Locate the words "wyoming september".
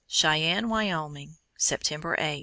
0.67-2.15